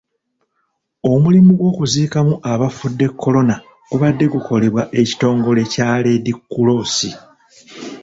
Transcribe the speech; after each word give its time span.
Omulimu 1.11 1.51
gw'okuziika 1.59 2.19
abafudde 2.53 3.05
korona 3.21 3.55
gubadde 3.89 4.25
gukolebwa 4.33 4.83
ekitongole 5.01 5.61
kya 5.73 5.87
Reedi 6.03 6.33
Kkuloosi. 6.37 7.09